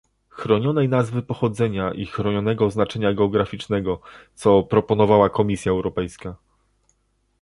chronionej 0.29 0.89
nazwy 0.89 1.21
pochodzenia 1.21 1.93
i 1.93 2.05
chronionego 2.05 2.65
oznaczenia 2.65 3.13
geograficznego, 3.13 4.01
co 4.35 4.63
proponowała 4.63 5.29
Komisja 5.29 5.71
Europejska 5.71 6.35